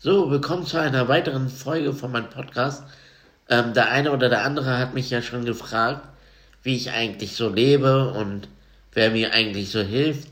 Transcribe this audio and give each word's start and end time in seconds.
So, 0.00 0.30
willkommen 0.30 0.64
zu 0.64 0.78
einer 0.78 1.08
weiteren 1.08 1.48
Folge 1.48 1.92
von 1.92 2.12
meinem 2.12 2.30
Podcast. 2.30 2.84
Ähm, 3.48 3.74
der 3.74 3.90
eine 3.90 4.12
oder 4.12 4.28
der 4.28 4.44
andere 4.44 4.78
hat 4.78 4.94
mich 4.94 5.10
ja 5.10 5.22
schon 5.22 5.44
gefragt, 5.44 6.06
wie 6.62 6.76
ich 6.76 6.92
eigentlich 6.92 7.34
so 7.34 7.48
lebe 7.48 8.12
und 8.12 8.46
wer 8.92 9.10
mir 9.10 9.32
eigentlich 9.32 9.72
so 9.72 9.80
hilft. 9.80 10.28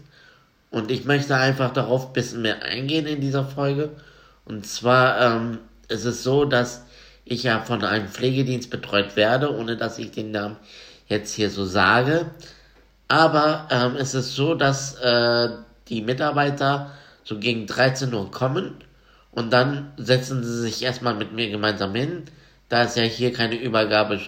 Und 0.71 0.93
ich 0.93 1.05
möchte 1.05 1.35
einfach 1.35 1.73
darauf 1.73 2.07
ein 2.07 2.13
bisschen 2.13 2.43
mehr 2.43 2.63
eingehen 2.63 3.09
in 3.09 3.21
dieser 3.21 3.45
Folge. 3.45 3.91
Und 4.45 4.69
zwar 4.69 5.21
ähm, 5.21 5.59
ist 5.89 6.05
es 6.05 6.23
so, 6.23 6.45
dass 6.45 6.85
ich 7.25 7.43
ja 7.43 7.59
von 7.61 7.83
einem 7.83 8.07
Pflegedienst 8.07 8.71
betreut 8.71 9.17
werde, 9.17 9.53
ohne 9.53 9.77
dass 9.77 9.99
ich 9.99 10.13
den 10.13 10.31
Namen 10.31 10.59
jetzt 11.09 11.35
hier 11.35 11.51
so 11.51 11.65
sage. 11.65 12.31
Aber 13.09 13.67
ähm, 13.73 13.97
es 13.97 14.15
ist 14.15 14.37
so, 14.37 14.55
dass 14.55 14.95
äh, 15.01 15.49
die 15.89 16.03
Mitarbeiter 16.03 16.93
so 17.25 17.41
gegen 17.41 17.67
13 17.67 18.15
Uhr 18.15 18.31
kommen 18.31 18.86
und 19.37 19.53
dann 19.53 19.93
setzen 19.99 20.43
sie 20.43 20.63
sich 20.63 20.83
erstmal 20.83 21.15
mit 21.15 21.33
mir 21.33 21.51
gemeinsam 21.51 21.95
hin. 21.95 22.25
Da 22.71 22.85
es 22.85 22.95
ja 22.95 23.03
hier 23.03 23.35
keine 23.35 23.57
Übergabe 23.57 24.19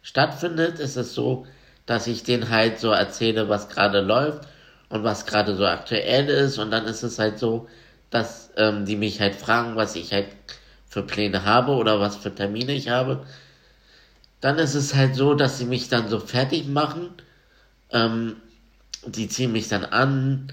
stattfindet, 0.00 0.78
ist 0.78 0.96
es 0.96 1.12
so, 1.12 1.46
dass 1.84 2.06
ich 2.06 2.22
denen 2.22 2.48
halt 2.48 2.80
so 2.80 2.90
erzähle, 2.90 3.50
was 3.50 3.68
gerade 3.68 4.00
läuft 4.00 4.48
und 4.88 5.04
was 5.04 5.26
gerade 5.26 5.54
so 5.54 5.66
aktuell 5.66 6.30
ist. 6.30 6.56
Und 6.56 6.70
dann 6.70 6.86
ist 6.86 7.02
es 7.02 7.18
halt 7.18 7.38
so, 7.38 7.68
dass 8.08 8.50
ähm, 8.56 8.86
die 8.86 8.96
mich 8.96 9.20
halt 9.20 9.34
fragen, 9.34 9.76
was 9.76 9.96
ich 9.96 10.14
halt 10.14 10.28
für 10.86 11.02
Pläne 11.02 11.44
habe 11.44 11.72
oder 11.72 12.00
was 12.00 12.16
für 12.16 12.34
Termine 12.34 12.72
ich 12.72 12.88
habe. 12.88 13.26
Dann 14.40 14.58
ist 14.58 14.74
es 14.74 14.94
halt 14.94 15.14
so, 15.14 15.34
dass 15.34 15.58
sie 15.58 15.66
mich 15.66 15.90
dann 15.90 16.08
so 16.08 16.20
fertig 16.20 16.66
machen. 16.66 17.10
Ähm, 17.92 18.36
die 19.04 19.28
ziehen 19.28 19.52
mich 19.52 19.68
dann 19.68 19.84
an, 19.84 20.50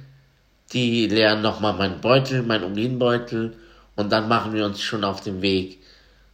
die 0.74 1.08
leeren 1.08 1.42
nochmal 1.42 1.76
meinen 1.76 2.02
Beutel, 2.02 2.44
meinen 2.44 2.66
Urinbeutel 2.66 3.56
und 3.96 4.12
dann 4.12 4.28
machen 4.28 4.54
wir 4.54 4.66
uns 4.66 4.82
schon 4.82 5.04
auf 5.04 5.22
den 5.22 5.42
Weg. 5.42 5.80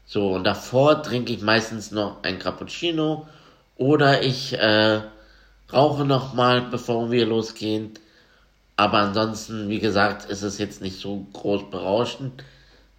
So, 0.06 0.34
und 0.34 0.44
davor 0.44 1.04
trinke 1.04 1.32
ich 1.34 1.42
meistens 1.42 1.92
noch 1.92 2.24
ein 2.24 2.40
Cappuccino 2.40 3.28
oder 3.78 4.24
ich 4.24 4.54
äh, 4.54 5.02
rauche 5.72 6.06
nochmal, 6.06 6.62
bevor 6.62 7.12
wir 7.12 7.26
losgehen. 7.26 7.92
Aber 8.76 8.98
ansonsten, 8.98 9.70
wie 9.70 9.80
gesagt, 9.80 10.30
ist 10.30 10.42
es 10.42 10.58
jetzt 10.58 10.82
nicht 10.82 11.00
so 11.00 11.28
groß 11.34 11.70
berauschend. 11.70 12.44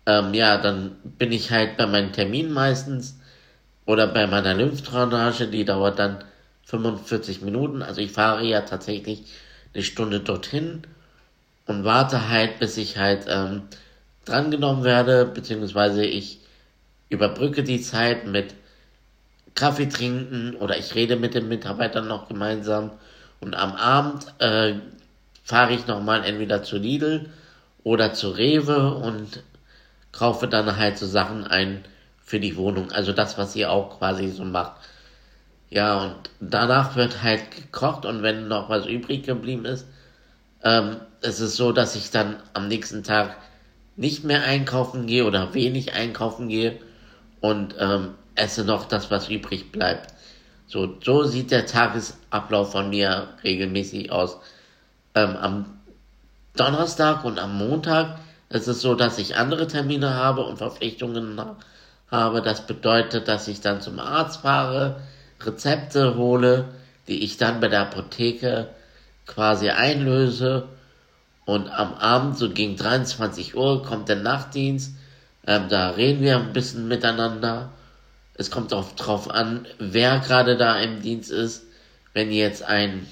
Ähm, 0.07 0.35
ja, 0.35 0.59
dann 0.59 0.97
bin 1.05 1.33
ich 1.33 1.51
halt 1.51 1.77
bei 1.77 1.87
meinen 1.87 2.13
Terminen 2.13 2.53
meistens 2.53 3.19
oder 3.85 4.07
bei 4.07 4.27
meiner 4.27 4.55
Lymphdrainage, 4.55 5.49
die 5.49 5.65
dauert 5.65 5.99
dann 5.99 6.25
45 6.67 7.43
Minuten. 7.43 7.83
Also 7.83 8.01
ich 8.01 8.13
fahre 8.13 8.45
ja 8.45 8.63
tatsächlich 8.63 9.25
eine 9.75 9.83
Stunde 9.83 10.21
dorthin 10.21 10.83
und 11.67 11.85
warte 11.85 12.29
halt, 12.29 12.59
bis 12.59 12.77
ich 12.77 12.97
halt 12.97 13.27
ähm, 13.29 13.63
drangenommen 14.25 14.85
werde, 14.85 15.27
beziehungsweise 15.27 16.05
ich 16.05 16.41
überbrücke 17.09 17.63
die 17.63 17.81
Zeit 17.81 18.27
mit 18.27 18.55
Kaffee 19.55 19.89
trinken 19.89 20.57
oder 20.57 20.79
ich 20.79 20.95
rede 20.95 21.17
mit 21.17 21.35
den 21.35 21.49
Mitarbeitern 21.49 22.09
noch 22.09 22.29
gemeinsam 22.29 22.93
und 23.41 23.55
am 23.55 23.73
Abend 23.73 24.27
äh, 24.39 24.75
fahre 25.43 25.75
ich 25.75 25.87
nochmal 25.87 26.25
entweder 26.25 26.63
zu 26.63 26.79
Lidl 26.79 27.29
oder 27.85 28.15
zu 28.15 28.31
Rewe 28.31 28.95
und 28.95 29.43
kaufe 30.13 30.47
dann 30.47 30.77
halt 30.77 30.99
so 30.99 31.07
Sachen 31.07 31.45
ein 31.45 31.85
für 32.25 32.39
die 32.39 32.57
Wohnung. 32.57 32.93
Also 32.93 33.13
das, 33.13 33.37
was 33.39 33.57
ihr 33.57 33.71
auch 33.71 33.99
quasi 33.99 34.29
so 34.29 34.45
macht. 34.45 34.81
Ja, 35.71 35.99
und 35.99 36.31
danach 36.41 36.97
wird 36.97 37.23
halt 37.23 37.51
gekocht 37.51 38.07
und 38.07 38.23
wenn 38.23 38.47
noch 38.47 38.69
was 38.69 38.87
übrig 38.87 39.25
geblieben 39.25 39.65
ist, 39.65 39.87
ähm, 40.63 40.97
es 41.21 41.41
ist 41.41 41.57
so, 41.57 41.73
dass 41.73 41.97
ich 41.97 42.11
dann 42.11 42.37
am 42.53 42.69
nächsten 42.69 43.03
Tag 43.03 43.37
nicht 43.97 44.25
mehr 44.25 44.43
einkaufen 44.43 45.07
gehe 45.07 45.25
oder 45.25 45.55
wenig 45.55 45.93
einkaufen 45.95 46.49
gehe 46.49 46.79
und 47.41 47.75
ähm, 47.79 48.15
esse 48.35 48.65
noch 48.65 48.87
das, 48.87 49.11
was 49.11 49.29
übrig 49.29 49.73
bleibt. 49.73 50.13
So, 50.67 50.97
so 51.03 51.25
sieht 51.25 51.51
der 51.51 51.67
Tagesablauf 51.67 52.73
von 52.73 52.89
mir 52.89 53.29
regelmäßig 53.45 54.11
aus. 54.11 54.39
Ähm, 55.15 55.37
am 55.37 55.81
Donnerstag 56.57 57.25
und 57.25 57.39
am 57.39 57.59
Montag 57.59 58.19
ist 58.49 58.69
es 58.69 58.81
so, 58.81 58.95
dass 58.95 59.19
ich 59.19 59.37
andere 59.37 59.67
Termine 59.67 60.15
habe 60.15 60.45
und 60.45 60.59
Verpflichtungen 60.59 61.41
habe. 62.11 62.43
Das 62.43 62.67
bedeutet, 62.67 63.29
dass 63.29 63.49
ich 63.49 63.63
dann 63.63 63.81
zum 63.81 63.99
Arzt 63.99 64.43
fahre, 64.43 65.01
Rezepte 65.41 66.17
hole, 66.17 66.69
die 67.09 67.25
ich 67.25 67.39
dann 67.39 67.61
bei 67.61 67.69
der 67.69 67.83
Apotheke 67.83 68.69
quasi 69.27 69.71
einlöse 69.71 70.69
und 71.45 71.69
am 71.69 71.95
Abend, 71.95 72.39
so 72.39 72.51
gegen 72.51 72.77
23 72.77 73.57
Uhr, 73.57 73.83
kommt 73.83 74.09
der 74.09 74.17
Nachtdienst. 74.17 74.95
Ähm, 75.47 75.69
da 75.69 75.91
reden 75.91 76.23
wir 76.23 76.37
ein 76.37 76.53
bisschen 76.53 76.87
miteinander. 76.87 77.71
Es 78.35 78.51
kommt 78.51 78.73
auch 78.73 78.93
drauf 78.93 79.29
an, 79.31 79.67
wer 79.79 80.21
gerade 80.21 80.57
da 80.57 80.79
im 80.79 81.03
Dienst 81.03 81.31
ist. 81.31 81.65
Wenn 82.15 82.31
jetzt 82.31 82.63
ein 82.63 83.07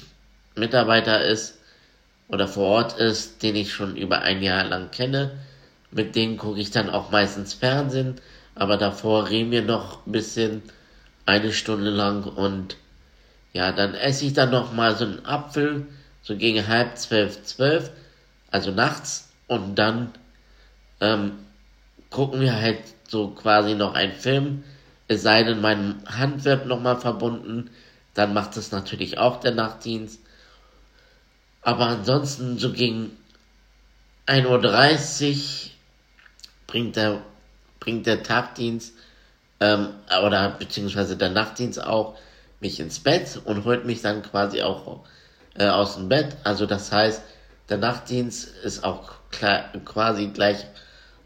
Mitarbeiter 0.54 1.24
ist 1.24 1.58
oder 2.28 2.46
vor 2.46 2.66
Ort 2.68 2.98
ist, 2.98 3.42
den 3.42 3.56
ich 3.56 3.72
schon 3.72 3.96
über 3.96 4.22
ein 4.22 4.42
Jahr 4.42 4.64
lang 4.64 4.90
kenne, 4.90 5.32
mit 5.90 6.14
denen 6.14 6.36
gucke 6.36 6.60
ich 6.60 6.70
dann 6.70 6.88
auch 6.88 7.10
meistens 7.10 7.54
Fernsehen. 7.54 8.20
Aber 8.54 8.76
davor 8.76 9.28
reden 9.28 9.50
wir 9.50 9.62
noch 9.62 10.06
ein 10.06 10.12
bisschen 10.12 10.62
eine 11.26 11.52
Stunde 11.52 11.90
lang 11.90 12.24
und 12.24 12.76
ja, 13.52 13.72
dann 13.72 13.94
esse 13.94 14.26
ich 14.26 14.32
dann 14.32 14.50
noch 14.50 14.72
mal 14.72 14.96
so 14.96 15.04
einen 15.04 15.24
Apfel, 15.26 15.86
so 16.22 16.36
gegen 16.36 16.68
halb 16.68 16.96
zwölf, 16.96 17.42
zwölf 17.42 17.90
also 18.50 18.70
nachts, 18.70 19.28
und 19.46 19.74
dann 19.74 20.12
ähm, 21.00 21.32
gucken 22.10 22.40
wir 22.40 22.54
halt 22.54 22.78
so 23.08 23.28
quasi 23.28 23.74
noch 23.74 23.94
einen 23.94 24.12
Film, 24.12 24.62
es 25.08 25.22
sei 25.22 25.42
denn, 25.42 25.60
meine 25.60 25.96
Hand 26.06 26.44
wird 26.44 26.66
nochmal 26.66 27.00
verbunden, 27.00 27.70
dann 28.14 28.32
macht 28.32 28.56
es 28.56 28.70
natürlich 28.70 29.18
auch 29.18 29.40
der 29.40 29.52
Nachtdienst. 29.52 30.20
Aber 31.62 31.86
ansonsten 31.86 32.58
so 32.58 32.72
gegen 32.72 33.16
1.30 34.26 35.34
Uhr 35.34 35.70
bringt 36.68 36.96
der, 36.96 37.22
bringt 37.80 38.06
der 38.06 38.22
Tagdienst 38.22 38.94
ähm, 39.58 39.88
oder 40.24 40.50
beziehungsweise 40.50 41.16
der 41.16 41.30
Nachtdienst 41.30 41.82
auch 41.82 42.16
mich 42.60 42.78
ins 42.78 43.00
Bett 43.00 43.40
und 43.44 43.64
holt 43.64 43.84
mich 43.84 44.02
dann 44.02 44.22
quasi 44.22 44.62
auch 44.62 45.04
äh, 45.54 45.66
aus 45.66 45.96
dem 45.96 46.08
Bett. 46.08 46.36
Also 46.44 46.66
das 46.66 46.92
heißt, 46.92 47.22
der 47.70 47.78
Nachtdienst 47.78 48.48
ist 48.64 48.84
auch 48.84 49.12
quasi 49.30 50.26
gleich 50.26 50.66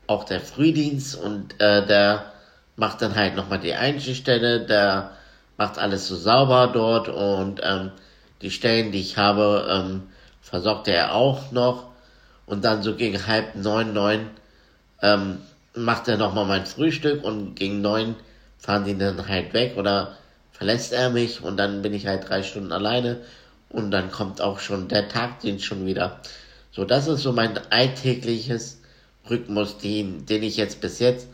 auch 0.06 0.24
der 0.24 0.40
Frühdienst 0.40 1.16
und 1.16 1.60
äh, 1.60 1.86
der 1.86 2.32
macht 2.76 3.00
dann 3.00 3.14
halt 3.14 3.34
nochmal 3.34 3.60
die 3.60 3.74
Einstichstelle, 3.74 4.66
der 4.66 5.12
macht 5.56 5.78
alles 5.78 6.06
so 6.06 6.16
sauber 6.16 6.70
dort 6.72 7.08
und 7.08 7.60
ähm, 7.62 7.92
die 8.42 8.50
Stellen, 8.50 8.92
die 8.92 9.00
ich 9.00 9.16
habe, 9.16 9.66
ähm, 9.70 10.02
versorgt 10.42 10.88
er 10.88 11.14
auch 11.14 11.50
noch. 11.52 11.90
Und 12.46 12.64
dann 12.64 12.82
so 12.82 12.94
gegen 12.94 13.26
halb 13.26 13.54
neun, 13.54 13.94
neun 13.94 14.28
ähm, 15.00 15.38
macht 15.74 16.08
er 16.08 16.18
nochmal 16.18 16.44
mein 16.44 16.66
Frühstück 16.66 17.24
und 17.24 17.54
gegen 17.54 17.80
neun 17.80 18.16
fahren 18.58 18.84
die 18.84 18.98
dann 18.98 19.26
halt 19.28 19.54
weg 19.54 19.76
oder 19.78 20.16
verlässt 20.52 20.92
er 20.92 21.08
mich 21.10 21.42
und 21.42 21.56
dann 21.56 21.80
bin 21.80 21.94
ich 21.94 22.06
halt 22.06 22.28
drei 22.28 22.42
Stunden 22.42 22.72
alleine 22.72 23.20
und 23.74 23.90
dann 23.90 24.10
kommt 24.10 24.40
auch 24.40 24.60
schon 24.60 24.88
der 24.88 25.08
Tagdienst 25.08 25.64
schon 25.64 25.84
wieder. 25.84 26.20
So, 26.70 26.84
das 26.84 27.06
ist 27.08 27.22
so 27.22 27.32
mein 27.32 27.58
alltägliches 27.70 28.80
Rhythmus, 29.28 29.78
den, 29.78 30.26
den 30.26 30.42
ich 30.42 30.56
jetzt 30.56 30.80
bis 30.80 30.98
jetzt 30.98 31.28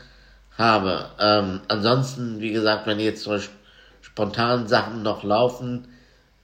habe. 0.56 1.10
Ähm, 1.18 1.60
ansonsten, 1.68 2.40
wie 2.40 2.52
gesagt, 2.52 2.86
wenn 2.86 2.98
jetzt 2.98 3.22
so 3.22 3.38
spontan 4.00 4.68
Sachen 4.68 5.02
noch 5.02 5.22
laufen, 5.22 5.88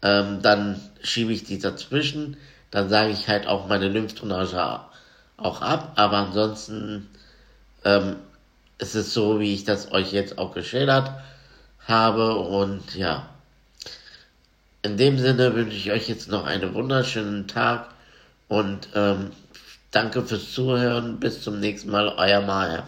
ähm, 0.02 0.40
dann 0.42 0.80
schiebe 1.02 1.32
ich 1.32 1.44
die 1.44 1.58
dazwischen. 1.58 2.36
Dann 2.70 2.88
sage 2.88 3.12
ich 3.12 3.28
halt 3.28 3.46
auch 3.46 3.68
meine 3.68 3.88
Lymphdrainage 3.88 4.80
auch 5.36 5.62
ab. 5.62 5.92
Aber 5.96 6.18
ansonsten 6.18 7.08
ähm, 7.84 8.16
ist 8.78 8.94
es 8.94 9.14
so, 9.14 9.40
wie 9.40 9.54
ich 9.54 9.64
das 9.64 9.92
euch 9.92 10.12
jetzt 10.12 10.38
auch 10.38 10.54
geschildert 10.54 11.10
habe. 11.86 12.36
Und 12.36 12.94
ja, 12.94 13.28
in 14.86 14.96
dem 14.96 15.18
Sinne 15.18 15.54
wünsche 15.54 15.76
ich 15.76 15.90
euch 15.90 16.08
jetzt 16.08 16.30
noch 16.30 16.46
einen 16.46 16.72
wunderschönen 16.72 17.48
Tag 17.48 17.88
und 18.46 18.88
ähm, 18.94 19.32
danke 19.90 20.22
fürs 20.22 20.52
Zuhören. 20.52 21.18
Bis 21.18 21.42
zum 21.42 21.58
nächsten 21.58 21.90
Mal, 21.90 22.08
euer 22.16 22.40
Maya. 22.40 22.86